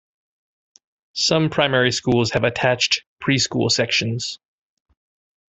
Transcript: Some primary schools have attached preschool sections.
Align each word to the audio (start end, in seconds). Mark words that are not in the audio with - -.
Some 1.13 1.51
primary 1.51 1.91
schools 1.91 2.31
have 2.31 2.43
attached 2.43 3.03
preschool 3.21 3.69
sections. 3.69 4.39